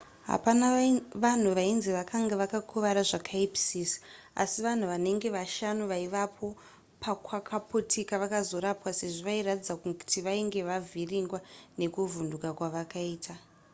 [0.29, 0.67] hapana
[1.23, 3.97] vanhu vainzi vakanga vakuvara zvakaipisisa
[4.43, 6.45] asi vanhu vanenge vashanu vaivapo
[7.03, 11.39] pakwakaputika vakazorapwa sezvo vairatidza kuti vainge vavhiringwa
[11.79, 13.33] nekuvhunduka kwavakaita